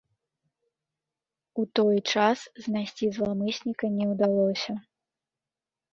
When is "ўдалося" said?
4.13-4.73